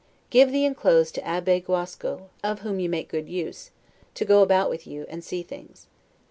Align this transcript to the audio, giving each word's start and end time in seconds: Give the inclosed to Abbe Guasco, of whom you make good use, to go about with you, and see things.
Give 0.31 0.51
the 0.51 0.65
inclosed 0.65 1.13
to 1.13 1.27
Abbe 1.27 1.59
Guasco, 1.59 2.31
of 2.43 2.61
whom 2.61 2.79
you 2.79 2.89
make 2.89 3.07
good 3.07 3.29
use, 3.29 3.69
to 4.15 4.25
go 4.25 4.41
about 4.41 4.67
with 4.71 4.87
you, 4.87 5.05
and 5.09 5.23
see 5.23 5.43
things. 5.43 5.85